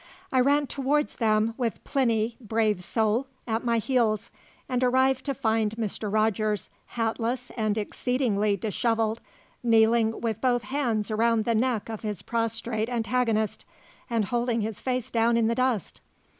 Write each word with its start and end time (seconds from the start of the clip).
I 0.33 0.39
ran 0.39 0.65
towards 0.65 1.17
them, 1.17 1.53
with 1.59 1.83
Plinny 1.83 2.35
brave 2.41 2.81
soul! 2.81 3.27
at 3.45 3.63
my 3.63 3.77
heels, 3.77 4.31
and 4.67 4.83
arrived 4.83 5.23
to 5.25 5.35
find 5.35 5.75
Mr. 5.75 6.11
Rogers, 6.11 6.71
hatless 6.95 7.51
and 7.55 7.77
exceedingly 7.77 8.57
dishevelled, 8.57 9.21
kneeling 9.61 10.19
with 10.19 10.41
both 10.41 10.63
hands 10.63 11.11
around 11.11 11.45
the 11.45 11.53
neck 11.53 11.87
of 11.87 12.01
his 12.01 12.23
prostrate 12.23 12.89
antagonist, 12.89 13.63
and 14.09 14.25
holding 14.25 14.61
his 14.61 14.81
face 14.81 15.11
down 15.11 15.37
in 15.37 15.45
the 15.45 15.53
dust. 15.53 16.01